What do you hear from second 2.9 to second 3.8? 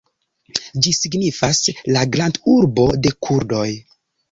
de kurdoj".